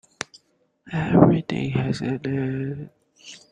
Everything 0.91 1.69
has 1.73 2.01
an 2.01 2.19
end. 2.25 2.89